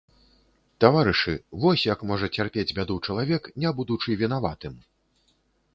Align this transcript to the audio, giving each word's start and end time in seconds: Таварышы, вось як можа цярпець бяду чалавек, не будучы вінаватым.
Таварышы, 0.85 1.33
вось 1.65 1.83
як 1.93 1.99
можа 2.13 2.31
цярпець 2.41 2.67
бяду 2.79 2.95
чалавек, 3.09 3.43
не 3.65 3.69
будучы 3.83 4.09
вінаватым. 4.25 4.73